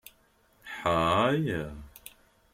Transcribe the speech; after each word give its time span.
Ḥay! 0.79 1.43